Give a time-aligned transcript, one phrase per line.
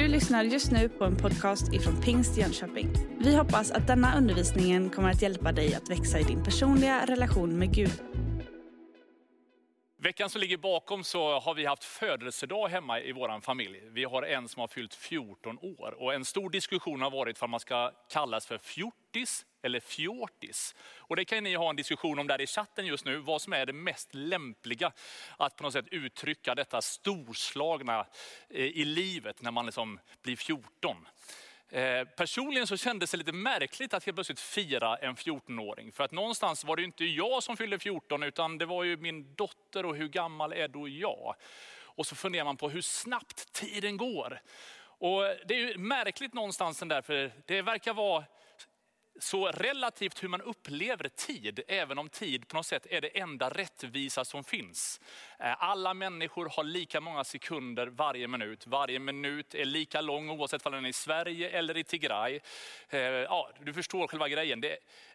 [0.00, 2.88] Du lyssnar just nu på en podcast ifrån Pingst Jönköping.
[3.18, 7.58] Vi hoppas att denna undervisning kommer att hjälpa dig att växa i din personliga relation
[7.58, 7.92] med Gud.
[10.20, 13.80] Veckan som ligger bakom så har vi haft födelsedag hemma i vår familj.
[13.84, 17.50] Vi har en som har fyllt 14 år och en stor diskussion har varit om
[17.50, 20.74] man ska kallas för fjortis eller fjortis.
[20.96, 23.52] Och det kan ni ha en diskussion om där i chatten just nu, vad som
[23.52, 24.92] är det mest lämpliga
[25.36, 28.06] att på något sätt uttrycka detta storslagna
[28.48, 30.96] eh, i livet när man liksom blir 14.
[31.72, 35.92] Eh, personligen så kändes det lite märkligt att helt plötsligt fira en 14-åring.
[35.92, 39.34] För att någonstans var det inte jag som fyllde 14 utan det var ju min
[39.34, 41.34] dotter och hur gammal är då jag?
[41.82, 44.40] Och så funderar man på hur snabbt tiden går.
[44.82, 48.24] Och det är ju märkligt någonstans den där, för det verkar vara
[49.18, 53.50] så relativt hur man upplever tid, även om tid på något sätt är det enda
[53.50, 55.00] rättvisa som finns.
[55.38, 58.66] Eh, alla människor har lika många sekunder varje minut.
[58.66, 62.40] Varje minut är lika lång oavsett om den är i Sverige eller i Tigray.
[62.88, 64.64] Eh, ja, du förstår själva grejen.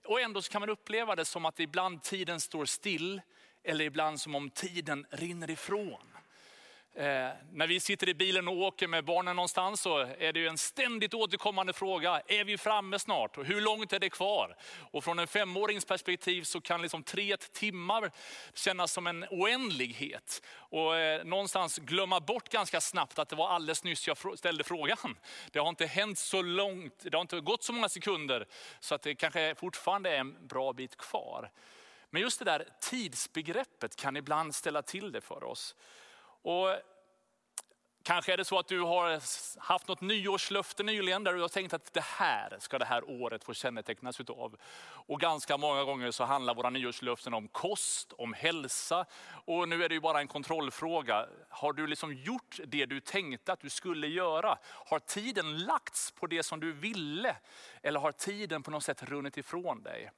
[0.06, 3.22] Och ändå kan man uppleva det som att ibland tiden står still
[3.64, 6.15] eller ibland som om tiden rinner ifrån.
[6.98, 10.48] Eh, när vi sitter i bilen och åker med barnen någonstans så är det ju
[10.48, 12.22] en ständigt återkommande fråga.
[12.28, 13.38] Är vi framme snart?
[13.38, 14.56] Och hur långt är det kvar?
[14.92, 18.12] Och från en femårings perspektiv så kan liksom tre timmar
[18.54, 20.42] kännas som en oändlighet.
[20.56, 25.18] Och eh, någonstans glömma bort ganska snabbt att det var alldeles nyss jag ställde frågan.
[25.52, 28.48] Det har inte hänt så långt, det har inte gått så många sekunder
[28.80, 31.52] så att det kanske fortfarande är en bra bit kvar.
[32.10, 35.76] Men just det där tidsbegreppet kan ibland ställa till det för oss.
[36.46, 36.70] Och
[38.04, 39.22] Kanske är det så att du har
[39.60, 43.44] haft något nyårslöfte nyligen där du har tänkt att det här ska det här året
[43.44, 44.56] få kännetecknas utav.
[44.84, 49.06] Och ganska många gånger så handlar våra nyårslöften om kost, om hälsa.
[49.46, 51.28] Och nu är det ju bara en kontrollfråga.
[51.50, 54.58] Har du liksom gjort det du tänkte att du skulle göra?
[54.66, 57.36] Har tiden lagts på det som du ville?
[57.84, 60.12] Eller har tiden på något sätt runnit ifrån dig?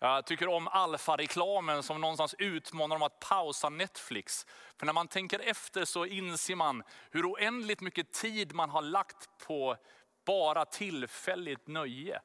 [0.00, 4.46] Jag tycker om alfa-reklamen som någonstans utmanar om att pausa Netflix.
[4.76, 9.28] För när man tänker efter så inser man hur oändligt mycket tid man har lagt
[9.46, 9.76] på
[10.24, 12.20] bara tillfälligt nöje.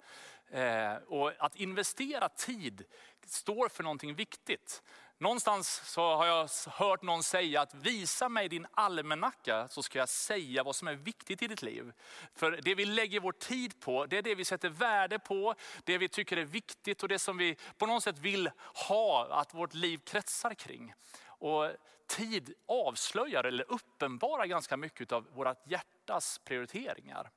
[0.52, 2.84] Eh, och att investera tid
[3.26, 4.84] står för någonting viktigt.
[5.18, 10.10] Någonstans så har jag hört någon säga att visa mig din almanacka så ska jag
[10.10, 11.94] säga vad som är viktigt i ditt liv.
[12.36, 15.98] För det vi lägger vår tid på, det är det vi sätter värde på, det
[15.98, 18.50] vi tycker är viktigt och det som vi på något sätt vill
[18.88, 20.94] ha att vårt liv kretsar kring.
[21.26, 21.72] Och
[22.08, 27.30] tid avslöjar eller uppenbarar ganska mycket av vårt hjärtas prioriteringar.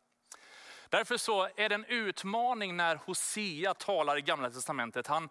[0.89, 5.07] Därför så är det en utmaning när Hosea talar i gamla testamentet.
[5.07, 5.29] Han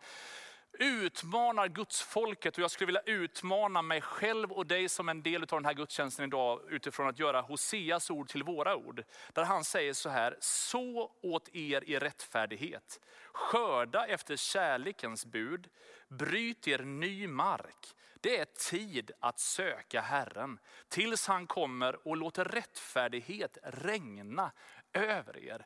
[0.79, 5.41] utmanar Guds folket och jag skulle vilja utmana mig själv och dig som en del
[5.41, 9.03] av den här gudstjänsten idag utifrån att göra Hoseas ord till våra ord.
[9.33, 12.99] Där han säger så här, så åt er i rättfärdighet,
[13.31, 15.67] skörda efter kärlekens bud,
[16.07, 17.95] bryt er ny mark.
[18.21, 20.59] Det är tid att söka Herren
[20.89, 24.51] tills han kommer och låter rättfärdighet regna
[24.93, 25.65] över er.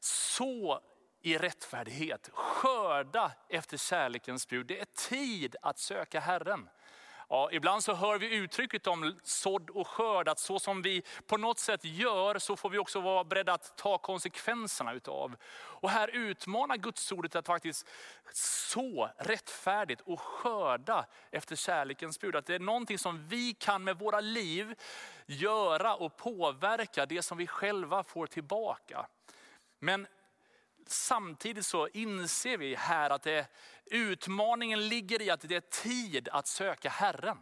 [0.00, 0.80] Så
[1.26, 2.30] i rättfärdighet.
[2.32, 4.66] Skörda efter kärlekens bud.
[4.66, 6.68] Det är tid att söka Herren.
[7.28, 11.36] Ja, ibland så hör vi uttrycket om sådd och skörd, att så som vi på
[11.36, 15.36] något sätt gör så får vi också vara beredda att ta konsekvenserna utav.
[15.54, 17.88] Och här utmanar Guds ordet att faktiskt
[18.32, 22.36] så rättfärdigt och skörda efter kärlekens bud.
[22.36, 24.74] Att det är någonting som vi kan med våra liv
[25.26, 29.06] göra och påverka det som vi själva får tillbaka.
[29.78, 30.06] Men
[30.86, 33.46] samtidigt så inser vi här att det,
[33.84, 37.38] utmaningen ligger i att det är tid att söka Herren.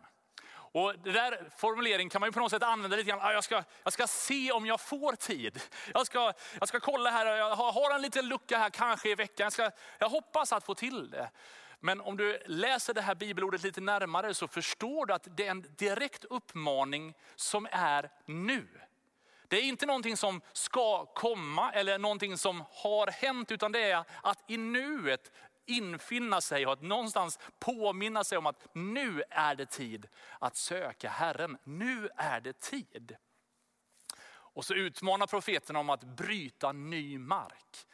[0.74, 3.32] Och den där formuleringen kan man ju på något sätt använda lite grann.
[3.32, 5.60] Jag ska, jag ska se om jag får tid.
[5.94, 9.44] Jag ska, jag ska kolla här, jag har en liten lucka här kanske i veckan.
[9.44, 11.30] Jag, ska, jag hoppas att få till det.
[11.80, 15.50] Men om du läser det här bibelordet lite närmare så förstår du att det är
[15.50, 18.68] en direkt uppmaning som är nu.
[19.54, 24.04] Det är inte någonting som ska komma eller någonting som har hänt, utan det är
[24.22, 25.32] att i nuet
[25.66, 30.06] infinna sig och att någonstans påminna sig om att nu är det tid
[30.38, 31.58] att söka Herren.
[31.64, 33.16] Nu är det tid.
[34.26, 37.86] Och så utmanar profeten om att bryta ny mark.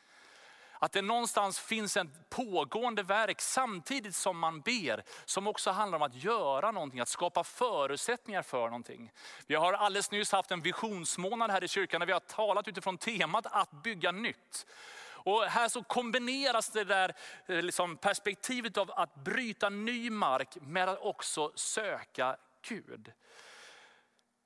[0.82, 6.03] Att det någonstans finns ett pågående verk samtidigt som man ber, som också handlar om
[6.03, 9.12] att göra någonting, att skapa förutsättningar för någonting.
[9.47, 12.99] Vi har alldeles nyss haft en visionsmånad här i kyrkan där vi har talat utifrån
[12.99, 14.67] temat att bygga nytt.
[15.23, 17.15] Och här så kombineras det där
[17.47, 22.37] eh, liksom perspektivet av att bryta ny mark med att också söka
[22.69, 23.12] Gud.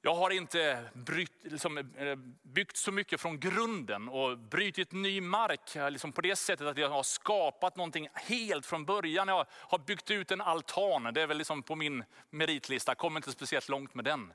[0.07, 5.77] Jag har inte bryt, liksom, eh, byggt så mycket från grunden och brutit ny mark
[5.77, 9.29] eh, liksom på det sättet att jag har skapat någonting helt från början.
[9.29, 13.33] Jag har byggt ut en altan, det är väl liksom på min meritlista, kommer inte
[13.33, 14.33] speciellt långt med den.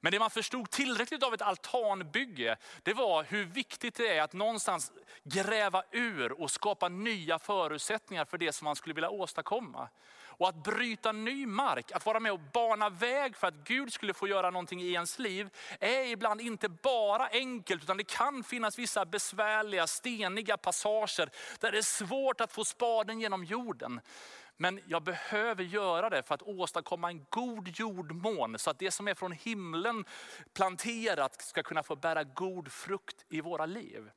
[0.00, 4.32] Men det man förstod tillräckligt av ett altanbygge, det var hur viktigt det är att
[4.32, 4.92] någonstans
[5.24, 9.88] gräva ur och skapa nya förutsättningar för det som man skulle vilja åstadkomma.
[10.40, 14.14] Och att bryta ny mark, att vara med och bana väg för att Gud skulle
[14.14, 15.50] få göra någonting i ens liv,
[15.80, 21.78] är ibland inte bara enkelt, utan det kan finnas vissa besvärliga, steniga passager där det
[21.78, 24.00] är svårt att få spaden genom jorden.
[24.56, 29.08] Men jag behöver göra det för att åstadkomma en god jordmån, så att det som
[29.08, 30.04] är från himlen
[30.52, 34.10] planterat ska kunna få bära god frukt i våra liv.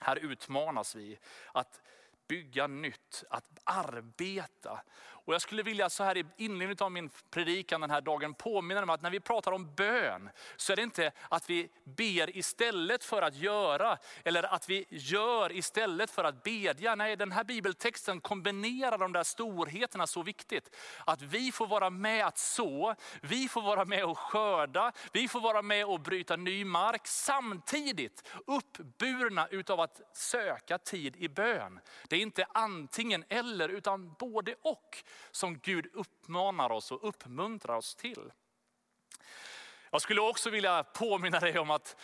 [0.00, 1.18] Här utmanas vi
[1.52, 1.80] att
[2.28, 4.82] bygga nytt, att arbeta.
[5.24, 8.82] Och jag skulle vilja så här i inledningen av min predikan den här dagen påminna
[8.82, 13.04] om att när vi pratar om bön så är det inte att vi ber istället
[13.04, 16.94] för att göra eller att vi gör istället för att bedja.
[16.94, 20.76] Nej, den här bibeltexten kombinerar de där storheterna så viktigt.
[21.06, 25.40] Att vi får vara med att så, vi får vara med och skörda, vi får
[25.40, 31.80] vara med och bryta ny mark samtidigt uppburna utav att söka tid i bön.
[32.08, 37.94] Det är inte antingen eller utan både och som Gud uppmanar oss och uppmuntrar oss
[37.94, 38.32] till.
[39.90, 41.96] Jag skulle också vilja påminna dig om att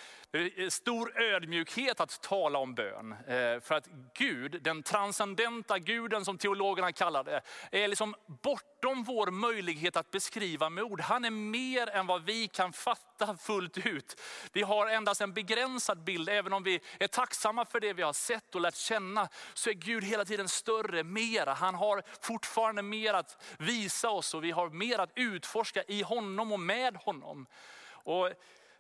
[0.69, 3.13] stor ödmjukhet att tala om bön.
[3.13, 7.41] Eh, för att Gud, den transcendenta guden som teologerna kallar det,
[7.73, 11.01] är liksom bortom vår möjlighet att beskriva med ord.
[11.01, 14.21] Han är mer än vad vi kan fatta fullt ut.
[14.53, 18.13] Vi har endast en begränsad bild, även om vi är tacksamma för det vi har
[18.13, 21.53] sett och lärt känna, så är Gud hela tiden större, mera.
[21.53, 26.53] Han har fortfarande mer att visa oss och vi har mer att utforska i honom
[26.53, 27.47] och med honom.
[27.91, 28.33] Och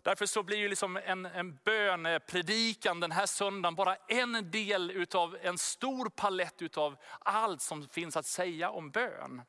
[0.03, 5.39] Därför så blir ju liksom en, en bönepredikan den här söndagen bara en del utav
[5.43, 9.43] en stor palett utav allt som finns att säga om bön.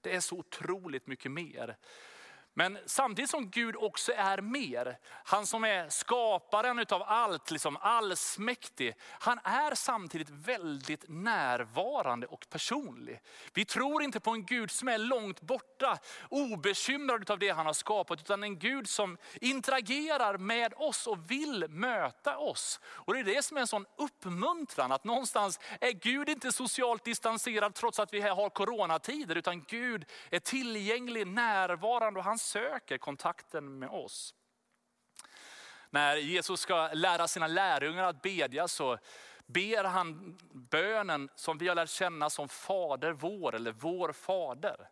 [0.00, 1.76] Det är så otroligt mycket mer.
[2.58, 8.94] Men samtidigt som Gud också är mer, han som är skaparen utav allt, liksom allsmäktig,
[9.00, 13.20] han är samtidigt väldigt närvarande och personlig.
[13.54, 15.98] Vi tror inte på en Gud som är långt borta,
[16.28, 21.68] obekymrad av det han har skapat, utan en Gud som interagerar med oss och vill
[21.68, 22.80] möta oss.
[22.86, 27.04] Och det är det som är en sån uppmuntran, att någonstans är Gud inte socialt
[27.04, 33.78] distanserad trots att vi har coronatider, utan Gud är tillgänglig, närvarande och han söker kontakten
[33.78, 34.34] med oss.
[35.90, 38.98] När Jesus ska lära sina lärjungar att bedja så
[39.46, 44.88] ber han bönen som vi har lärt känna som Fader vår eller vår Fader.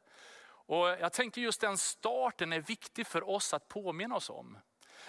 [0.66, 4.58] Och jag tänker just den starten är viktig för oss att påminna oss om.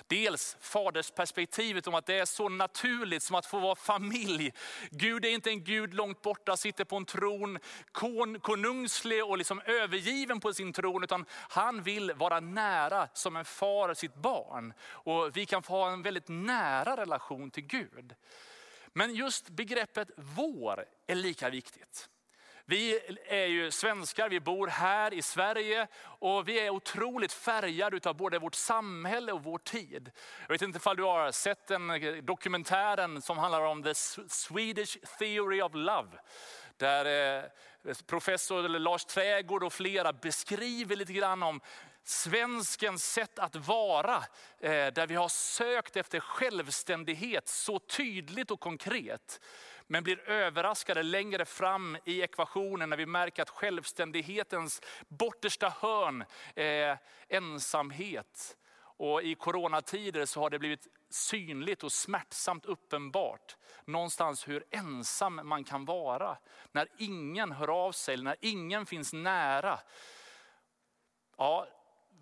[0.07, 4.53] Dels fadersperspektivet om att det är så naturligt som att få vara familj.
[4.91, 7.59] Gud är inte en Gud långt borta, sitter på en tron,
[7.91, 11.03] kon, konungslig och liksom övergiven på sin tron.
[11.03, 14.73] Utan han vill vara nära som en far sitt barn.
[14.81, 18.15] Och vi kan få ha en väldigt nära relation till Gud.
[18.93, 22.09] Men just begreppet vår är lika viktigt.
[22.67, 28.15] Vi är ju svenskar, vi bor här i Sverige och vi är otroligt färgade av
[28.15, 30.11] både vårt samhälle och vår tid.
[30.41, 31.91] Jag vet inte om du har sett den
[32.25, 33.95] dokumentären som handlar om the
[34.27, 36.09] Swedish Theory of Love.
[36.77, 37.43] Där eh,
[38.07, 41.61] professor Lars Trägård och flera beskriver lite grann om
[42.03, 44.15] svenskens sätt att vara,
[44.59, 49.39] eh, där vi har sökt efter självständighet så tydligt och konkret
[49.87, 56.25] men blir överraskade längre fram i ekvationen när vi märker att självständighetens bortersta hörn
[56.55, 58.57] är ensamhet.
[58.97, 65.63] Och i coronatider så har det blivit synligt och smärtsamt uppenbart någonstans hur ensam man
[65.63, 66.37] kan vara.
[66.71, 69.79] När ingen hör av sig, när ingen finns nära.
[71.37, 71.67] Ja,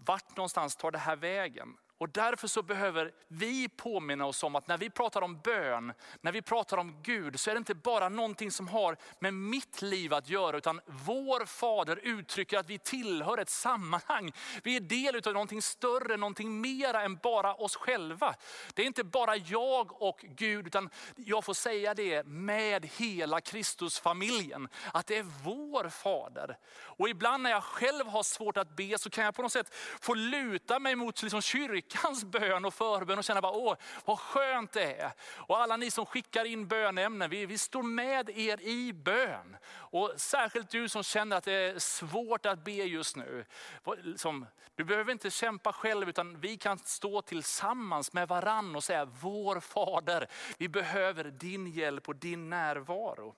[0.06, 1.78] vart någonstans tar det här vägen?
[1.98, 6.32] Och därför så behöver vi påminna oss om att när vi pratar om bön, när
[6.32, 10.14] vi pratar om Gud, så är det inte bara någonting som har med mitt liv
[10.14, 14.32] att göra, utan vår fader uttrycker att vi tillhör ett sammanhang.
[14.64, 18.36] Vi är del av någonting större, någonting mera än bara oss själva.
[18.74, 24.68] Det är inte bara jag och Gud, utan jag får säga det med hela Kristusfamiljen,
[24.94, 26.58] att det är vår fader.
[26.76, 29.76] Och ibland när jag själv har svårt att be så kan jag på något sätt
[30.02, 34.20] få luta mig mot liksom kyrkan veckans bön och förbön och känna bara, åh vad
[34.20, 35.12] skönt det är.
[35.36, 39.58] Och alla ni som skickar in bönämnen, vi, vi står med er i bön.
[39.74, 43.46] Och särskilt du som känner att det är svårt att be just nu.
[43.84, 44.46] Som, liksom,
[44.76, 49.60] du behöver inte kämpa själv utan vi kan stå tillsammans med varann och säga, vår
[49.60, 53.36] Fader, vi behöver din hjälp och din närvaro.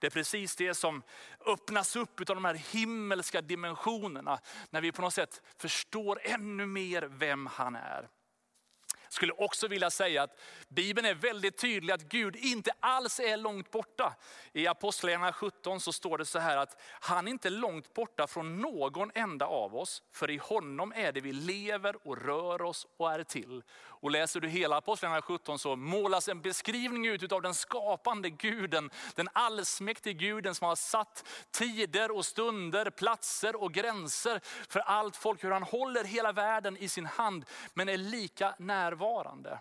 [0.00, 1.02] Det är precis det som
[1.46, 4.40] öppnas upp av de här himmelska dimensionerna.
[4.70, 8.08] När vi på något sätt förstår ännu mer vem han är.
[9.06, 10.38] Jag skulle också vilja säga att
[10.68, 14.14] Bibeln är väldigt tydlig att Gud inte alls är långt borta.
[14.52, 18.60] I Apostlagärningarna 17 så står det så här att han är inte långt borta från
[18.60, 20.02] någon enda av oss.
[20.12, 23.62] För i honom är det vi lever och rör oss och är till.
[24.06, 28.90] Och läser du hela Apostlagärningarna 17 så målas en beskrivning ut av den skapande guden.
[29.14, 35.44] Den allsmäktige guden som har satt tider och stunder, platser och gränser för allt folk.
[35.44, 37.44] Hur han håller hela världen i sin hand
[37.74, 39.60] men är lika närvarande.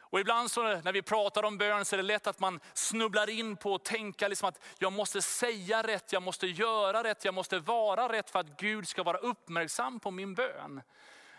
[0.00, 3.30] Och ibland så när vi pratar om bön så är det lätt att man snubblar
[3.30, 7.34] in på att tänka liksom att jag måste säga rätt, jag måste göra rätt, jag
[7.34, 10.82] måste vara rätt för att Gud ska vara uppmärksam på min bön.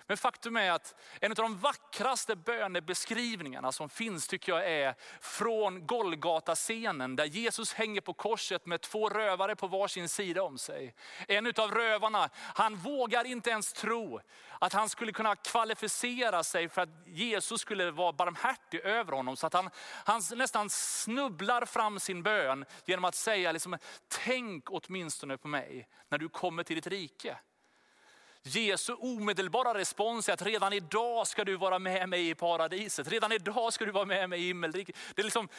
[0.09, 5.87] Men faktum är att en av de vackraste bönebeskrivningarna som finns tycker jag är från
[5.87, 10.95] Golgata-scenen där Jesus hänger på korset med två rövare på varsin sida om sig.
[11.27, 14.19] En av rövarna, han vågar inte ens tro
[14.59, 19.37] att han skulle kunna kvalificera sig för att Jesus skulle vara barmhärtig över honom.
[19.37, 19.69] Så att han,
[20.05, 26.17] han nästan snubblar fram sin bön genom att säga, liksom, tänk åtminstone på mig när
[26.17, 27.37] du kommer till ditt rike.
[28.43, 33.07] Jesu omedelbara respons är att redan idag ska du vara med mig i paradiset.
[33.07, 34.95] Redan idag ska du vara med mig i himmelriket.
[35.15, 35.49] Det är, liksom,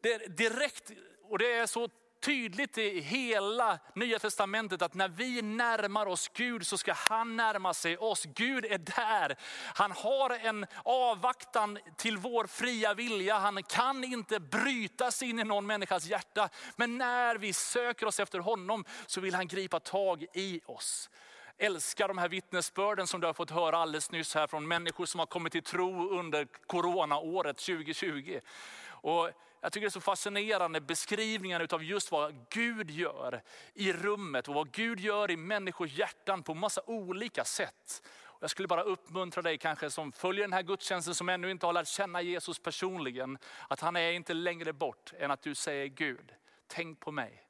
[0.00, 0.90] det är direkt,
[1.22, 1.88] och det är så
[2.20, 7.74] tydligt i hela nya testamentet att när vi närmar oss Gud så ska han närma
[7.74, 8.24] sig oss.
[8.24, 9.36] Gud är där.
[9.74, 13.38] Han har en avvaktan till vår fria vilja.
[13.38, 16.48] Han kan inte bryta sig in i någon människas hjärta.
[16.76, 21.10] Men när vi söker oss efter honom så vill han gripa tag i oss
[21.60, 25.18] älskar de här vittnesbörden som du har fått höra alldeles nyss här från människor som
[25.18, 28.40] har kommit till tro under coronaåret 2020.
[28.88, 33.42] Och jag tycker det är så fascinerande beskrivningen av just vad Gud gör
[33.74, 38.02] i rummet och vad Gud gör i människors hjärtan på massa olika sätt.
[38.40, 41.72] Jag skulle bara uppmuntra dig kanske som följer den här gudstjänsten som ännu inte har
[41.72, 43.38] lärt känna Jesus personligen.
[43.68, 46.34] Att han är inte längre bort än att du säger Gud,
[46.66, 47.46] tänk på mig.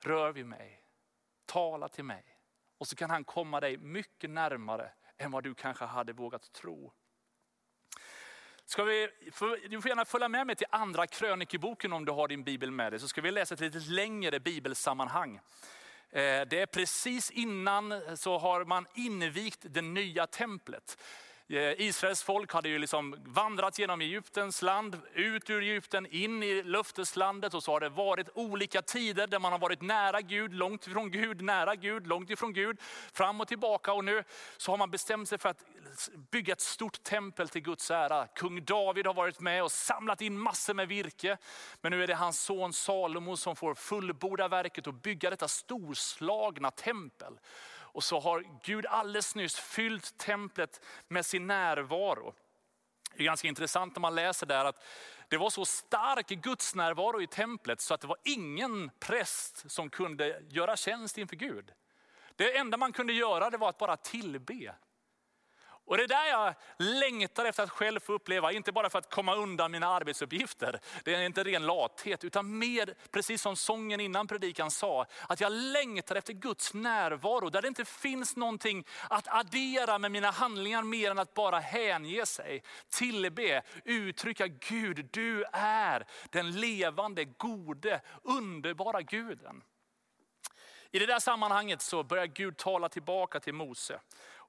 [0.00, 0.80] Rör vid mig.
[1.46, 2.33] Tala till mig.
[2.78, 6.92] Och så kan han komma dig mycket närmare än vad du kanske hade vågat tro.
[8.66, 9.08] Ska vi,
[9.68, 12.92] du får gärna följa med mig till andra krönikeboken om du har din bibel med
[12.92, 13.00] dig.
[13.00, 15.40] Så ska vi läsa ett lite längre bibelsammanhang.
[16.10, 20.98] Eh, det är precis innan så har man invigt det nya templet.
[21.48, 26.62] Eh, Israels folk hade ju liksom vandrat genom Egyptens land, ut ur Egypten, in i
[26.62, 30.86] löfteslandet och så har det varit olika tider där man har varit nära Gud, långt
[30.86, 32.80] ifrån Gud, nära Gud, långt ifrån Gud,
[33.12, 33.92] fram och tillbaka.
[33.92, 34.24] Och nu
[34.56, 35.64] så har man bestämt sig för att
[36.30, 38.26] bygga ett stort tempel till Guds ära.
[38.26, 41.36] Kung David har varit med och samlat in massor med virke.
[41.80, 46.70] Men nu är det hans son Salomo som får fullborda verket och bygga detta storslagna
[46.70, 47.38] tempel.
[47.94, 52.34] Och så har Gud alldeles nyss fyllt templet med sin närvaro.
[53.14, 54.84] Det är ganska intressant när man läser där att
[55.28, 59.90] det var så stark Guds närvaro i templet så att det var ingen präst som
[59.90, 61.72] kunde göra tjänst inför Gud.
[62.36, 64.74] Det enda man kunde göra det var att bara tillbe.
[65.86, 69.10] Och det är där jag längtar efter att själv få uppleva, inte bara för att
[69.10, 70.80] komma undan mina arbetsuppgifter.
[71.04, 75.52] Det är inte ren lathet, utan mer, precis som sången innan predikan sa, att jag
[75.52, 77.50] längtar efter Guds närvaro.
[77.50, 82.26] Där det inte finns någonting att addera med mina handlingar mer än att bara hänge
[82.26, 89.62] sig, tillbe, uttrycka Gud, du är den levande, gode, underbara guden.
[90.94, 94.00] I det där sammanhanget så börjar Gud tala tillbaka till Mose.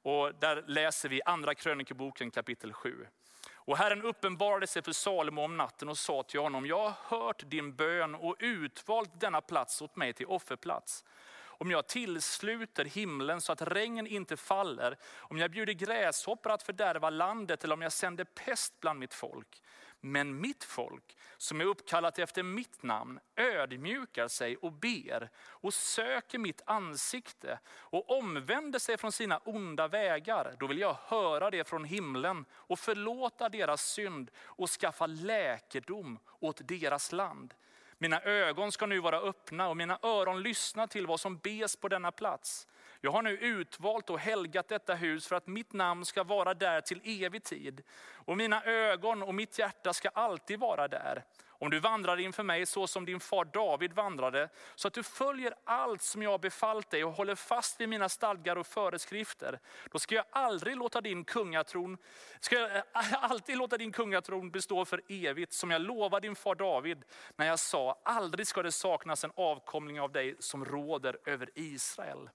[0.05, 3.07] Och där läser vi andra krönikeboken kapitel 7.
[3.53, 7.43] Och Herren uppenbarade sig för Salomo om natten och sa till honom, jag har hört
[7.49, 11.03] din bön och utvalt denna plats åt mig till offerplats.
[11.43, 17.09] Om jag tillsluter himlen så att regn inte faller, om jag bjuder gräshoppor att fördärva
[17.09, 19.61] landet eller om jag sänder pest bland mitt folk.
[20.07, 26.39] Men mitt folk som är uppkallat efter mitt namn ödmjukar sig och ber och söker
[26.39, 30.55] mitt ansikte och omvänder sig från sina onda vägar.
[30.59, 36.67] Då vill jag höra det från himlen och förlåta deras synd och skaffa läkedom åt
[36.67, 37.53] deras land.
[37.97, 41.87] Mina ögon ska nu vara öppna och mina öron lyssna till vad som bes på
[41.87, 42.67] denna plats.
[43.05, 46.81] Jag har nu utvalt och helgat detta hus för att mitt namn ska vara där
[46.81, 47.81] till evig tid.
[48.13, 51.23] Och mina ögon och mitt hjärta ska alltid vara där.
[51.47, 55.53] Om du vandrar inför mig så som din far David vandrade, så att du följer
[55.63, 59.59] allt som jag har befallt dig och håller fast vid mina stadgar och föreskrifter,
[59.91, 61.97] då ska jag aldrig låta din kungatron,
[62.39, 62.83] ska jag eh,
[63.23, 67.03] alltid låta din kungatron bestå för evigt, som jag lovade din far David
[67.35, 72.29] när jag sa, aldrig ska det saknas en avkomling av dig som råder över Israel.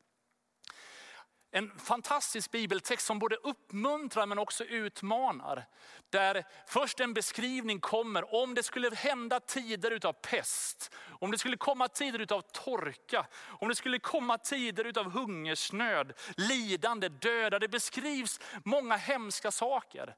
[1.52, 5.66] En fantastisk bibeltext som både uppmuntrar men också utmanar.
[6.10, 11.56] Där först en beskrivning kommer om det skulle hända tider utav pest, om det skulle
[11.56, 17.58] komma tider utav torka, om det skulle komma tider utav hungersnöd, lidande, döda.
[17.58, 20.16] Det beskrivs många hemska saker.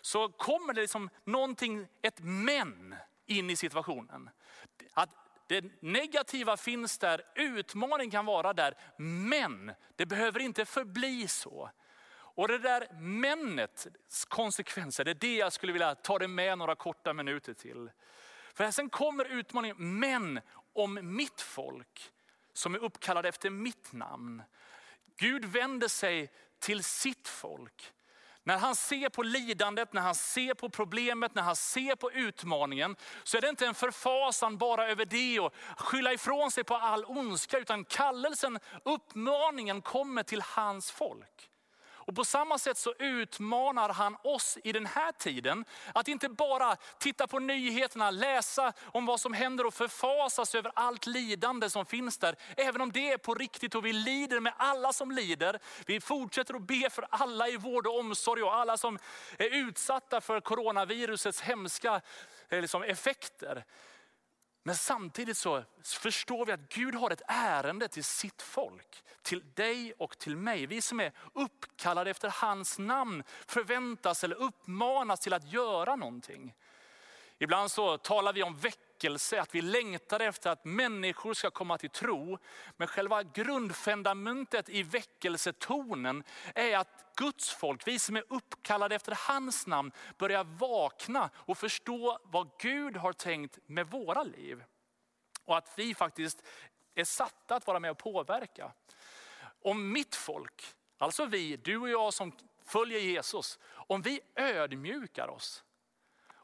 [0.00, 2.94] Så kommer det liksom någonting, ett men
[3.26, 4.30] in i situationen.
[4.92, 5.10] Att
[5.52, 11.70] det negativa finns där, utmaning kan vara där, men det behöver inte förbli så.
[12.34, 13.88] Och det där männets
[14.28, 17.90] konsekvenser, det är det jag skulle vilja ta dig med några korta minuter till.
[18.54, 20.40] För sen kommer utmaningen, men
[20.72, 22.12] om mitt folk
[22.52, 24.42] som är uppkallade efter mitt namn.
[25.16, 27.92] Gud vänder sig till sitt folk.
[28.44, 32.96] När han ser på lidandet, när han ser på problemet, när han ser på utmaningen,
[33.24, 37.04] så är det inte en förfasan bara över det och skylla ifrån sig på all
[37.04, 41.51] ondska, utan kallelsen, uppmaningen kommer till hans folk.
[42.06, 46.76] Och på samma sätt så utmanar han oss i den här tiden att inte bara
[46.98, 52.18] titta på nyheterna, läsa om vad som händer och förfasas över allt lidande som finns
[52.18, 52.36] där.
[52.56, 55.58] Även om det är på riktigt och vi lider med alla som lider.
[55.86, 58.98] Vi fortsätter att be för alla i vård och omsorg och alla som
[59.38, 62.00] är utsatta för coronavirusets hemska
[62.48, 63.64] eh, liksom, effekter.
[64.62, 69.04] Men samtidigt så förstår vi att Gud har ett ärende till sitt folk.
[69.22, 70.66] Till dig och till mig.
[70.66, 76.54] Vi som är uppkallade efter hans namn förväntas eller uppmanas till att göra någonting.
[77.42, 81.90] Ibland så talar vi om väckelse, att vi längtar efter att människor ska komma till
[81.90, 82.38] tro.
[82.76, 89.66] Men själva grundfundamentet i väckelsetonen är att Guds folk, vi som är uppkallade efter hans
[89.66, 94.64] namn, börjar vakna och förstå vad Gud har tänkt med våra liv.
[95.44, 96.42] Och att vi faktiskt
[96.94, 98.72] är satta att vara med och påverka.
[99.62, 102.32] Om mitt folk, alltså vi, du och jag som
[102.64, 105.64] följer Jesus, om vi ödmjukar oss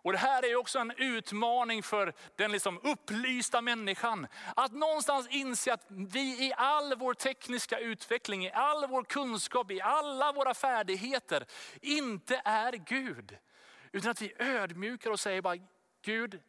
[0.02, 4.26] och det här är också en utmaning för den liksom upplysta människan.
[4.56, 9.80] Att någonstans inse att vi i all vår tekniska utveckling, i all vår kunskap, i
[9.80, 11.44] alla våra färdigheter
[11.80, 13.38] inte är Gud.
[13.92, 15.56] Utan att vi ödmjukar och säger bara,
[16.02, 16.40] Gud,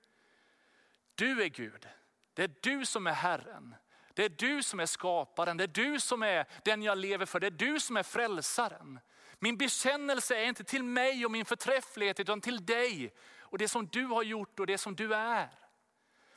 [1.16, 1.88] du är Gud.
[2.34, 3.76] Det är du som är Herren.
[4.14, 7.40] Det är du som är skaparen, det är du som är den jag lever för,
[7.40, 9.00] det är du som är frälsaren.
[9.40, 13.14] Min bekännelse är inte till mig och min förträfflighet utan till dig
[13.50, 15.50] och det som du har gjort och det som du är.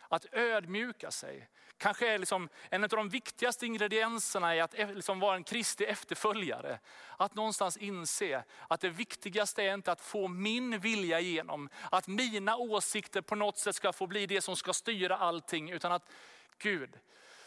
[0.09, 1.49] Att ödmjuka sig.
[1.77, 5.85] Kanske är liksom en av de viktigaste ingredienserna i att e- liksom vara en Kristi
[5.85, 6.79] efterföljare.
[7.17, 11.69] Att någonstans inse att det viktigaste är inte att få min vilja igenom.
[11.91, 15.71] Att mina åsikter på något sätt ska få bli det som ska styra allting.
[15.71, 16.11] Utan att
[16.59, 16.99] Gud,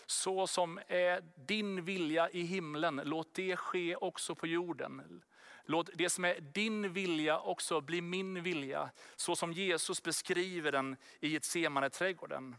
[0.06, 5.22] så som är din vilja i himlen, låt det ske också på jorden.
[5.66, 8.90] Låt det som är din vilja också bli min vilja.
[9.16, 12.56] Så som Jesus beskriver den i ett semane trädgården.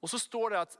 [0.00, 0.78] Och så står det att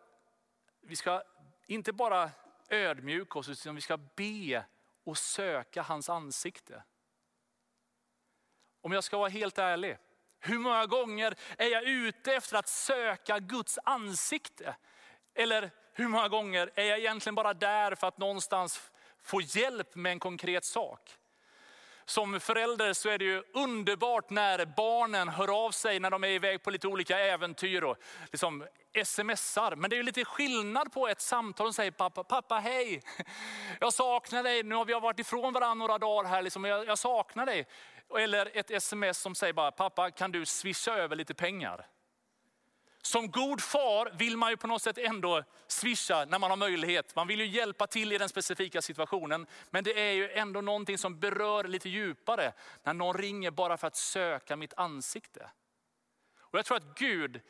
[0.80, 1.22] vi ska
[1.66, 2.30] inte bara
[2.68, 4.64] ödmjuka oss, utan vi ska be
[5.04, 6.82] och söka hans ansikte.
[8.80, 9.98] Om jag ska vara helt ärlig,
[10.40, 14.76] hur många gånger är jag ute efter att söka Guds ansikte?
[15.34, 18.91] Eller hur många gånger är jag egentligen bara där för att någonstans
[19.22, 21.00] få hjälp med en konkret sak.
[22.04, 26.28] Som förälder så är det ju underbart när barnen hör av sig när de är
[26.28, 27.96] iväg på lite olika äventyr och
[28.32, 28.66] liksom
[29.04, 29.76] smsar.
[29.76, 33.02] Men det är lite skillnad på ett samtal som säger pappa, pappa hej,
[33.80, 36.98] jag saknar dig, nu har vi varit ifrån varandra några dagar här, liksom, jag, jag
[36.98, 37.66] saknar dig.
[38.18, 41.86] Eller ett sms som säger bara, pappa kan du swisha över lite pengar?
[43.02, 47.16] Som god far vill man ju på något sätt ändå swisha när man har möjlighet.
[47.16, 49.46] Man vill ju hjälpa till i den specifika situationen.
[49.70, 52.52] Men det är ju ändå någonting som berör lite djupare.
[52.82, 55.50] När någon ringer bara för att söka mitt ansikte.
[56.38, 57.40] Och jag tror att Gud,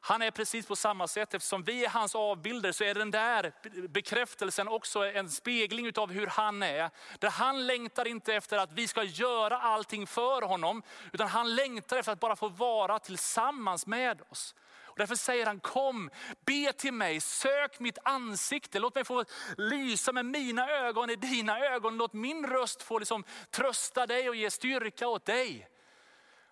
[0.00, 1.34] han är precis på samma sätt.
[1.34, 3.52] Eftersom vi är hans avbilder så är den där
[3.88, 6.90] bekräftelsen också en spegling av hur han är.
[7.18, 10.82] Där han längtar inte efter att vi ska göra allting för honom.
[11.12, 14.54] Utan han längtar efter att bara få vara tillsammans med oss.
[14.96, 16.10] Och därför säger han, kom,
[16.46, 19.24] be till mig, sök mitt ansikte, låt mig få
[19.56, 21.96] lysa med mina ögon i dina ögon.
[21.96, 25.68] Låt min röst få liksom trösta dig och ge styrka åt dig.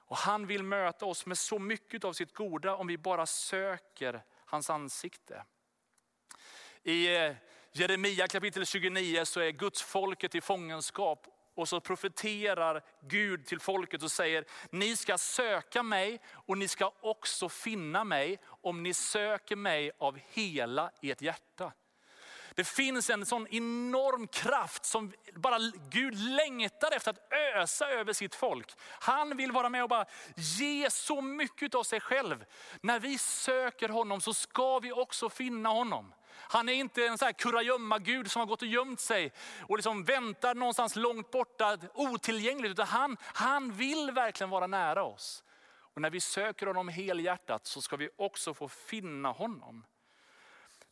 [0.06, 4.22] Och han vill möta oss med så mycket av sitt goda om vi bara söker
[4.44, 5.44] hans ansikte.
[6.82, 7.32] I eh,
[7.72, 14.02] Jeremia kapitel 29 så är Guds folket i fångenskap och så profeterar Gud till folket
[14.02, 19.56] och säger, ni ska söka mig och ni ska också finna mig om ni söker
[19.56, 21.72] mig av hela ert hjärta.
[22.54, 25.58] Det finns en sån enorm kraft som bara
[25.90, 28.72] Gud längtar efter att ösa över sitt folk.
[28.80, 32.44] Han vill vara med och bara ge så mycket av sig själv.
[32.80, 36.14] När vi söker honom så ska vi också finna honom.
[36.36, 40.04] Han är inte en så här kurragömma-gud som har gått och gömt sig och liksom
[40.04, 42.70] väntar någonstans långt borta, otillgängligt.
[42.70, 45.44] Utan han, han vill verkligen vara nära oss.
[45.94, 49.84] Och när vi söker honom helhjärtat så ska vi också få finna honom.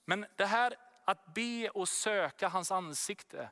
[0.04, 3.50] Men det här att be och söka hans ansikte.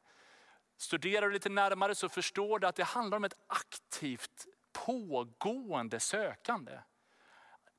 [0.77, 6.79] Studerar du lite närmare så förstår du att det handlar om ett aktivt pågående sökande.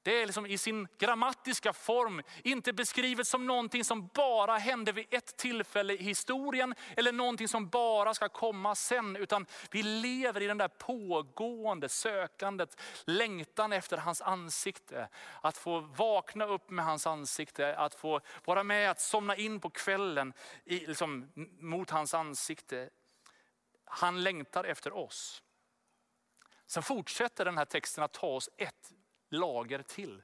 [0.03, 5.05] Det är liksom i sin grammatiska form inte beskrivet som någonting som bara hände vid
[5.09, 9.15] ett tillfälle i historien eller någonting som bara ska komma sen.
[9.15, 15.09] Utan vi lever i den där pågående sökandet, längtan efter hans ansikte.
[15.41, 19.69] Att få vakna upp med hans ansikte, att få vara med, att somna in på
[19.69, 20.33] kvällen
[20.65, 22.89] i, liksom, mot hans ansikte.
[23.85, 25.43] Han längtar efter oss.
[26.67, 28.91] Sen fortsätter den här texten att ta oss ett
[29.31, 30.21] lager till.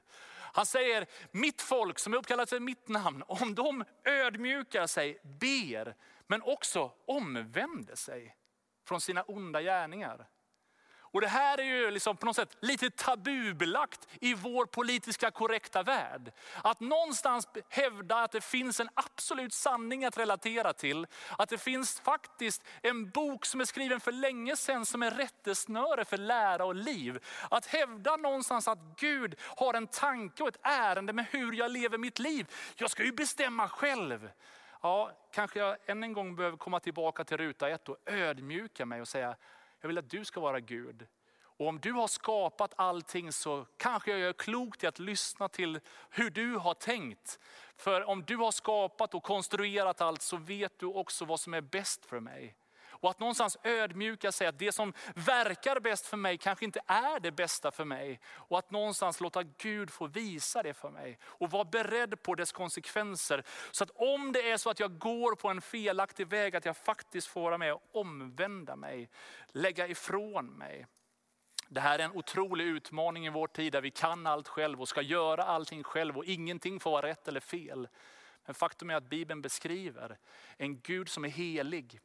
[0.52, 5.96] Han säger, mitt folk som är uppkallat för mitt namn, om de ödmjukar sig, ber,
[6.26, 8.36] men också omvänder sig
[8.88, 10.28] från sina onda gärningar.
[11.18, 15.82] Och det här är ju liksom på något sätt lite tabubelagt i vår politiska korrekta
[15.82, 16.32] värld.
[16.62, 21.06] Att någonstans hävda att det finns en absolut sanning att relatera till.
[21.38, 26.04] Att det finns faktiskt en bok som är skriven för länge sedan som är rättesnöre
[26.04, 27.24] för lära och liv.
[27.50, 31.98] Att hävda någonstans att Gud har en tanke och ett ärende med hur jag lever
[31.98, 32.46] mitt liv.
[32.76, 34.30] Jag ska ju bestämma själv.
[34.82, 39.00] Ja, kanske jag än en gång behöver komma tillbaka till ruta ett och ödmjuka mig
[39.00, 39.36] och säga,
[39.80, 41.06] jag vill att du ska vara Gud.
[41.40, 45.80] Och om du har skapat allting så kanske jag gör klokt i att lyssna till
[46.10, 47.38] hur du har tänkt.
[47.76, 51.60] För om du har skapat och konstruerat allt så vet du också vad som är
[51.60, 52.56] bäst för mig.
[53.00, 57.20] Och att någonstans ödmjuka sig att det som verkar bäst för mig kanske inte är
[57.20, 58.20] det bästa för mig.
[58.30, 61.18] Och att någonstans låta Gud få visa det för mig.
[61.22, 63.42] Och vara beredd på dess konsekvenser.
[63.70, 66.76] Så att om det är så att jag går på en felaktig väg, att jag
[66.76, 69.10] faktiskt får vara med och omvända mig.
[69.46, 70.86] Lägga ifrån mig.
[71.68, 74.88] Det här är en otrolig utmaning i vår tid där vi kan allt själv och
[74.88, 77.88] ska göra allting själv och ingenting får vara rätt eller fel.
[78.46, 80.18] Men faktum är att Bibeln beskriver
[80.56, 82.00] en Gud som är helig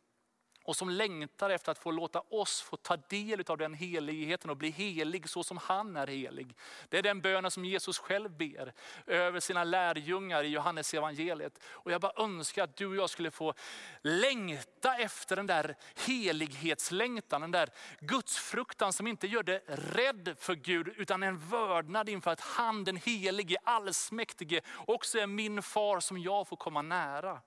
[0.64, 4.58] och som längtar efter att få låta oss få ta del av den heligheten och
[4.58, 6.56] bli helig så som han är helig.
[6.90, 8.74] Det är den bönen som Jesus själv ber
[9.08, 11.60] över sina lärjungar i Johannes evangeliet.
[11.66, 13.54] Och jag bara önskar att du och jag skulle få
[14.02, 20.88] längta efter den där helighetslängtan, den där gudsfruktan som inte gör dig rädd för Gud
[20.98, 26.48] utan en vördnad inför att han den helige, allsmäktige också är min far som jag
[26.48, 27.42] får komma nära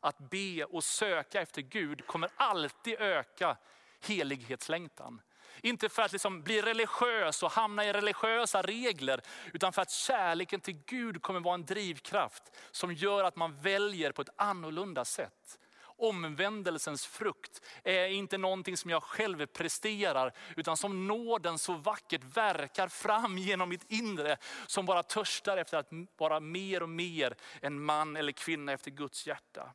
[0.00, 3.56] att be och söka efter Gud kommer alltid öka
[4.00, 5.20] helighetslängtan.
[5.62, 9.20] Inte för att liksom bli religiös och hamna i religiösa regler,
[9.52, 14.12] utan för att kärleken till Gud kommer vara en drivkraft som gör att man väljer
[14.12, 15.58] på ett annorlunda sätt.
[15.98, 22.88] Omvändelsens frukt är inte någonting som jag själv presterar, utan som nåden så vackert verkar
[22.88, 24.36] fram genom mitt inre.
[24.66, 29.26] Som bara törstar efter att vara mer och mer en man eller kvinna efter Guds
[29.26, 29.72] hjärta.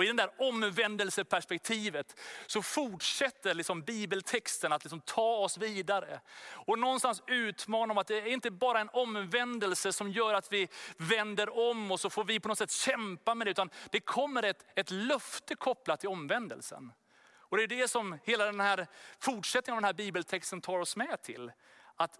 [0.00, 6.20] Och i det där omvändelseperspektivet så fortsätter liksom bibeltexten att liksom ta oss vidare.
[6.52, 10.68] Och någonstans utmana om att det är inte bara en omvändelse som gör att vi
[10.96, 13.50] vänder om och så får vi på något sätt kämpa med det.
[13.50, 16.92] Utan det kommer ett, ett löfte kopplat till omvändelsen.
[17.32, 18.86] Och det är det som hela den här
[19.18, 21.52] fortsättningen av den här bibeltexten tar oss med till.
[21.96, 22.18] Att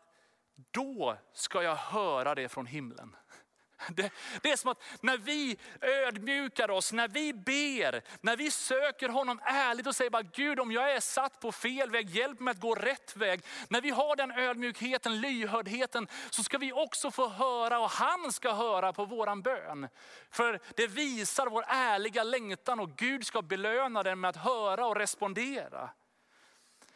[0.70, 3.16] då ska jag höra det från himlen.
[3.88, 4.10] Det,
[4.42, 9.40] det, är som att när vi ödmjukar oss, när vi ber, när vi söker honom
[9.44, 12.60] ärligt och säger bara Gud om jag är satt på fel väg, hjälp mig att
[12.60, 13.44] gå rätt väg.
[13.68, 18.52] När vi har den ödmjukheten, lyhördheten så ska vi också få höra och han ska
[18.52, 19.88] höra på våran bön.
[20.30, 24.96] För det visar vår ärliga längtan och Gud ska belöna den med att höra och
[24.96, 25.90] respondera.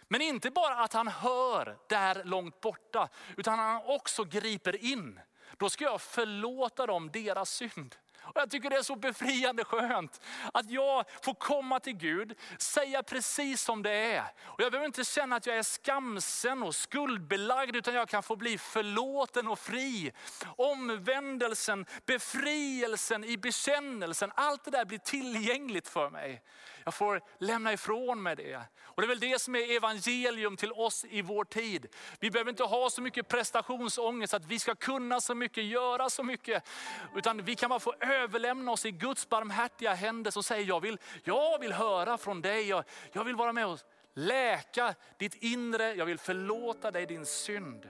[0.08, 5.20] Men inte bara att han hör där långt borta, utan han också griper in
[5.58, 7.96] då ska jag förlåta dem deras synd.
[8.24, 10.20] Och jag tycker det är så befriande skönt
[10.52, 14.24] att jag får komma till Gud, säga precis som det är.
[14.44, 18.36] Och jag behöver inte känna att jag är skamsen och skuldbelagd, utan jag kan få
[18.36, 20.12] bli förlåten och fri.
[20.56, 26.42] Omvändelsen, befrielsen i bekännelsen, allt det där blir tillgängligt för mig.
[26.84, 28.60] Jag får lämna ifrån mig det.
[28.82, 31.86] Och det är väl det som är evangelium till oss i vår tid.
[32.20, 36.22] Vi behöver inte ha så mycket prestationsångest att vi ska kunna så mycket, göra så
[36.22, 36.68] mycket.
[37.16, 40.98] Utan vi kan bara få överlämna oss i Guds barmhärtiga händer som säger, jag vill,
[41.24, 42.68] jag vill höra från dig.
[42.68, 43.78] Jag, jag vill vara med och
[44.14, 45.94] läka ditt inre.
[45.94, 47.88] Jag vill förlåta dig din synd.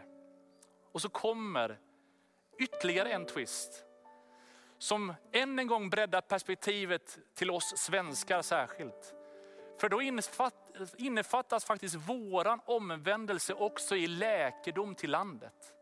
[0.93, 1.79] Och så kommer
[2.59, 3.85] ytterligare en twist
[4.79, 9.15] som än en gång breddar perspektivet till oss svenskar särskilt.
[9.81, 10.03] För då
[10.97, 15.75] innefattas faktiskt våran omvändelse också i läkedom till landet.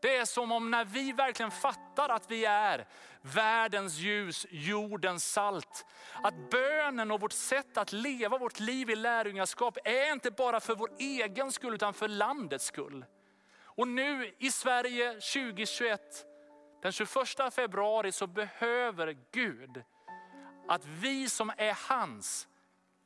[0.00, 2.86] Det är som om när vi verkligen fattar att vi är
[3.22, 5.86] världens ljus, jordens salt.
[6.22, 10.74] Att bönen och vårt sätt att leva vårt liv i lärjungaskap är inte bara för
[10.74, 13.04] vår egen skull utan för landets skull.
[13.56, 16.00] Och nu i Sverige 2021
[16.84, 19.82] den 21 februari så behöver Gud
[20.68, 22.48] att vi som är hans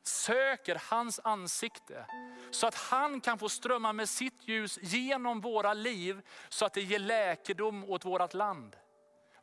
[0.03, 2.07] söker hans ansikte.
[2.51, 6.83] Så att han kan få strömma med sitt ljus genom våra liv så att det
[6.83, 8.77] ger läkedom åt vårt land.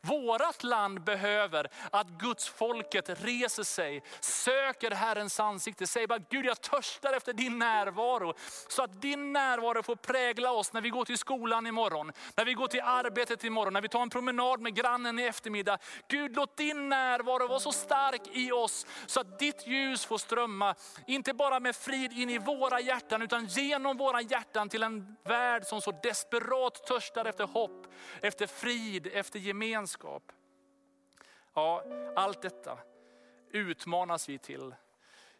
[0.07, 6.61] Vårat land behöver att Guds folket reser sig, söker Herrens ansikte, säger bara Gud jag
[6.61, 8.33] törstar efter din närvaro.
[8.67, 12.53] Så att din närvaro får prägla oss när vi går till skolan imorgon, när vi
[12.53, 15.77] går till arbetet imorgon, när vi tar en promenad med grannen i eftermiddag.
[16.07, 20.75] Gud låt din närvaro vara så stark i oss så att ditt ljus får strömma,
[21.07, 25.63] inte bara med frid in i våra hjärtan utan genom våra hjärtan till en värld
[25.63, 27.87] som så desperat törstar efter hopp,
[28.21, 30.31] efter frid, efter gemenskap gemenskap.
[31.53, 31.83] Ja,
[32.15, 32.77] allt detta
[33.51, 34.75] utmanas vi till.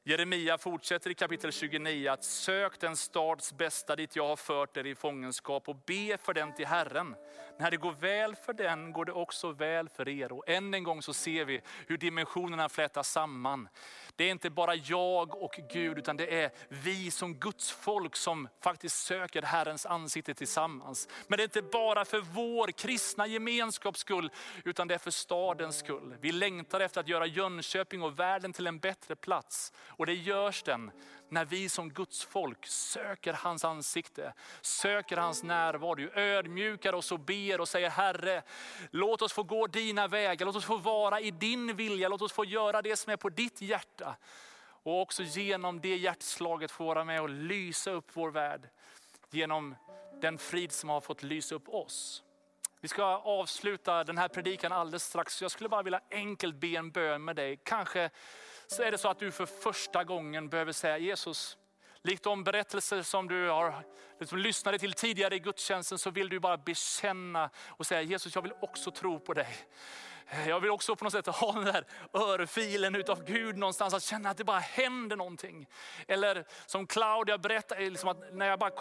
[0.04, 4.86] Jeremia fortsätter i kapitel 29 att sök den stads bästa dit jag har fört er
[4.86, 7.16] i fångenskap och be för den till Herren.
[7.58, 10.32] När det går väl för den går det också väl för er.
[10.32, 13.68] Och än en gång så ser vi hur dimensionerna flätas samman.
[14.16, 18.48] Det är inte bara jag och Gud, utan det är vi som Guds folk som
[18.62, 21.08] faktiskt söker Herrens ansikte tillsammans.
[21.28, 24.30] Men det är inte bara för vår kristna gemenskaps skull,
[24.64, 26.16] utan det är för stadens skull.
[26.22, 29.74] Vi längtar efter att göra Jönköping och världen till en bättre plats.
[29.88, 30.92] Och det görs den
[31.30, 37.45] när vi som Guds folk söker hans ansikte, söker hans närvaro, ödmjukar oss och ber
[37.54, 38.44] och säger Herre,
[38.92, 42.34] låt oss få gå dina vägar, låt oss få vara i din vilja, låt oss
[42.34, 44.16] få göra det som är på ditt hjärta.
[44.84, 48.70] Och också genom det hjärtslaget få vara med och lysa upp vår värld
[49.32, 49.76] genom
[50.22, 52.24] den frid som har fått lysa upp oss.
[52.82, 55.42] Vi ska avsluta den här predikan alldeles strax.
[55.42, 57.60] Jag skulle bara vilja enkelt be en bön med dig.
[57.64, 58.10] Kanske
[58.68, 61.58] så är det så att du för första gången behöver säga Jesus,
[62.06, 63.84] likt de berättelser som du har
[64.20, 68.42] liksom lyssnade till tidigare i gudstjänsten så vill du bara bekänna och säga Jesus jag
[68.42, 69.58] vill också tro på dig.
[70.48, 74.30] Jag vill också på något sätt ha den där örfilen utav Gud någonstans, att känna
[74.30, 75.68] att det bara händer någonting.
[76.08, 78.72] Eller som Claudia berättade, liksom att när jag bara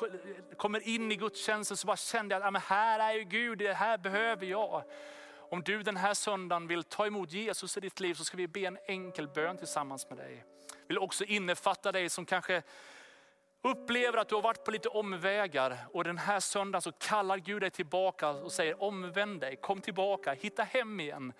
[0.56, 3.98] kommer in i gudstjänsten så bara kände jag att här är ju Gud, det här
[3.98, 4.82] behöver jag.
[5.50, 8.48] Om du den här söndagen vill ta emot Jesus i ditt liv så ska vi
[8.48, 10.44] be en enkel bön tillsammans med dig.
[10.68, 12.62] Jag vill också innefatta dig som kanske
[13.64, 17.62] upplever att du har varit på lite omvägar och den här söndagen så kallar Gud
[17.62, 21.32] dig tillbaka och säger omvänd dig, kom tillbaka, hitta hem igen.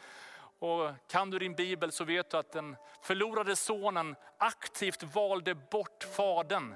[0.59, 6.05] Och kan du din bibel så vet du att den förlorade sonen aktivt valde bort
[6.17, 6.75] fadern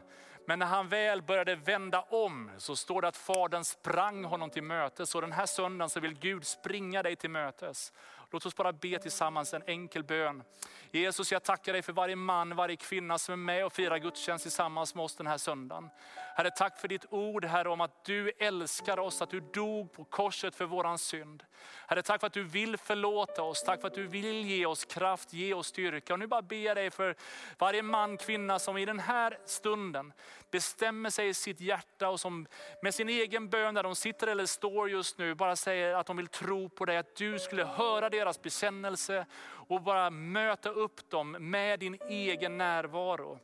[0.49, 4.63] men när han väl började vända om så står det att fadern sprang honom till
[4.63, 5.15] mötes.
[5.15, 7.93] Och den här söndagen så vill Gud springa dig till mötes.
[8.31, 10.43] Låt oss bara be tillsammans en enkel bön.
[10.91, 14.43] Jesus, jag tackar dig för varje man, varje kvinna som är med och firar gudstjänst
[14.43, 15.91] tillsammans med oss den här söndagen.
[16.37, 20.05] Herre, tack för ditt ord Herre om att du älskar oss, att du dog på
[20.05, 21.45] korset för våran synd.
[21.87, 24.85] Herre, tack för att du vill förlåta oss, tack för att du vill ge oss
[24.85, 26.13] kraft, ge oss styrka.
[26.13, 27.15] Och nu bara ber jag dig för
[27.59, 30.13] varje man, kvinna som i den här stunden
[30.51, 32.47] bestämmer sig i sitt hjärta och som
[32.83, 36.17] med sin egen bön där de sitter eller står just nu bara säger att de
[36.17, 39.27] vill tro på dig, att du skulle höra deras bekännelse
[39.69, 43.39] och bara möta upp dem med din egen närvaro.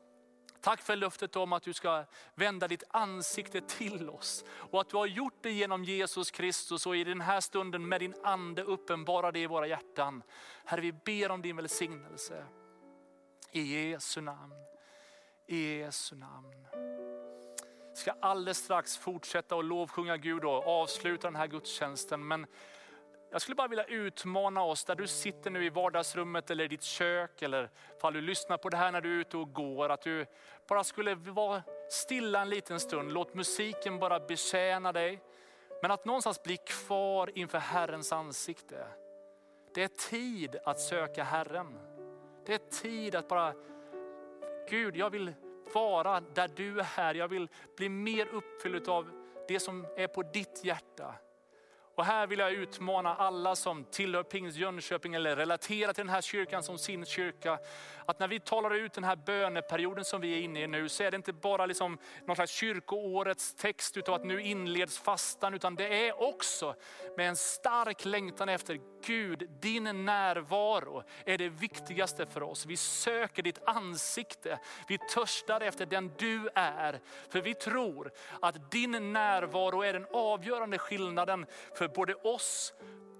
[0.65, 4.45] Tack för löftet om att du ska vända ditt ansikte till oss.
[4.71, 8.01] Och att du har gjort det genom Jesus Kristus och i den här stunden med
[8.01, 10.23] din ande uppenbara det i våra hjärtan.
[10.65, 12.47] Herre vi ber om din välsignelse.
[13.53, 14.55] I Jesu namn.
[15.47, 16.67] I Jesu namn.
[17.95, 22.29] ska alldeles strax fortsätta och lovsjunga Gud och avsluta den här gudstjänsten.
[22.29, 22.47] Men
[23.35, 26.83] jag skulle bara vilja utmana oss där du sitter nu i vardagsrummet eller i ditt
[26.83, 29.89] kök eller ifall du lyssnar på det här när du är ute och går.
[29.89, 30.27] Att du
[30.69, 33.13] bara skulle vara stilla en liten stund.
[33.13, 35.23] Låt musiken bara betjäna dig.
[35.83, 38.87] Men att någonstans bli kvar inför Herrens ansikte.
[39.75, 41.79] Det är tid att söka Herren.
[42.47, 43.55] Det är tid att bara,
[44.71, 45.35] Gud jag vill
[45.75, 47.15] vara där du är.
[47.15, 49.11] Jag vill bli mer uppfylld av
[49.49, 51.15] det som är på ditt hjärta.
[51.95, 56.21] Och här vill jag utmana alla som tillhör Pingst Jönköping eller relaterar till den här
[56.21, 57.59] kyrkan som sin kyrka.
[58.07, 61.03] Att när vi talar ut den här böneperioden som vi är inne i nu så
[61.03, 65.75] är det inte bara liksom någon slags kyrkoårets text utav att nu inleds fastan utan
[65.75, 66.75] det är också
[67.17, 72.67] med en stark längtan efter Gud, din närvaro är det viktigaste för oss.
[72.67, 74.59] Vi söker ditt ansikte.
[74.89, 77.01] Vi törstar efter den du är.
[77.29, 82.73] För vi tror att din närvaro är den avgörande skillnaden för för både oss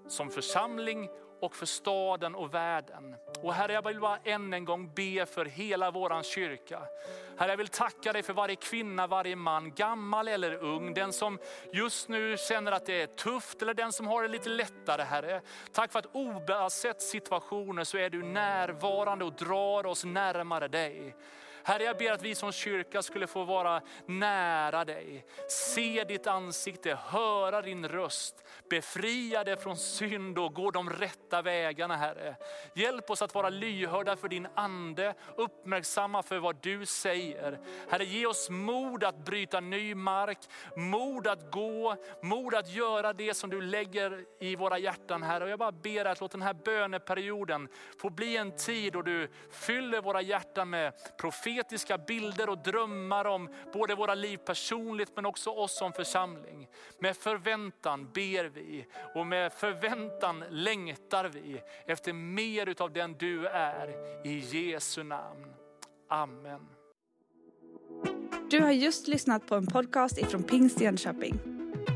[0.07, 1.09] som församling
[1.41, 3.15] och för staden och världen.
[3.41, 6.81] Och Herre, jag vill bara än en gång be för hela våran kyrka.
[7.37, 10.93] Herre, jag vill tacka dig för varje kvinna, varje man, gammal eller ung.
[10.93, 11.39] Den som
[11.73, 15.41] just nu känner att det är tufft eller den som har det lite lättare, Herre.
[15.71, 21.15] Tack för att oavsett situationer så är du närvarande och drar oss närmare dig.
[21.67, 25.25] Herre, jag ber att vi som kyrka skulle få vara nära dig.
[25.49, 31.95] Se ditt ansikte, höra din röst, befria dig från synd och gå de rätta vägarna
[31.95, 32.35] Herre.
[32.75, 37.59] Hjälp oss att vara lyhörda för din ande, uppmärksamma för vad du säger.
[37.89, 40.39] Herre, ge oss mod att bryta ny mark,
[40.75, 45.43] mod att gå, mod att göra det som du lägger i våra hjärtan Herre.
[45.43, 47.67] Och jag bara ber att låt den här böneperioden
[48.01, 53.25] få bli en tid då du fyller våra hjärtan med profeter profetiska bilder och drömmar
[53.25, 56.67] om både våra liv personligt men också oss som församling.
[56.99, 63.89] Med förväntan ber vi och med förväntan längtar vi efter mer utav den du är.
[64.23, 65.53] I Jesu namn.
[66.09, 66.67] Amen.
[68.49, 71.54] Du har just lyssnat på en podcast ifrån Pingst Jönköping.